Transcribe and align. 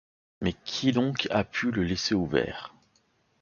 Mais 0.41 0.53
qui 0.65 0.93
donc 0.93 1.27
a 1.29 1.43
pu 1.43 1.69
le 1.69 1.83
laisser 1.83 2.15
ouvert? 2.15 2.73